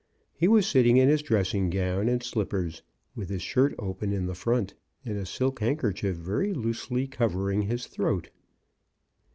He 0.33 0.47
was 0.47 0.65
sitting 0.65 0.97
in 0.97 1.09
his 1.09 1.21
dress 1.21 1.53
ing 1.53 1.69
gown 1.69 2.07
and 2.09 2.23
slippers, 2.23 2.81
with 3.15 3.29
his 3.29 3.43
shirt 3.43 3.75
open 3.77 4.11
in 4.13 4.25
the 4.25 4.33
front, 4.33 4.73
and 5.05 5.15
a 5.15 5.27
silk 5.27 5.59
handkerchief 5.59 6.15
very 6.15 6.55
loosely 6.55 7.05
covering 7.05 7.61
his 7.61 7.85
throat. 7.85 8.31